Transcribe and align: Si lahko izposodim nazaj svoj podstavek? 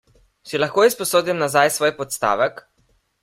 Si 0.51 0.61
lahko 0.61 0.85
izposodim 0.87 1.37
nazaj 1.43 1.71
svoj 1.75 1.93
podstavek? 2.01 2.65